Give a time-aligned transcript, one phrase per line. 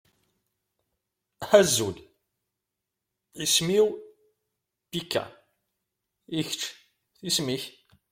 [1.57, 1.97] Azul!
[3.43, 3.87] Isem-iw
[4.91, 5.23] Pecca.
[6.39, 6.61] I kečč,
[7.27, 7.63] isem-ik?